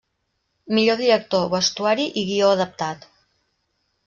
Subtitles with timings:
[0.77, 3.07] Millor director, vestuari i guió adaptat.